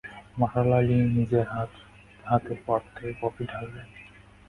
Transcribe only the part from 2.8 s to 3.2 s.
থেকে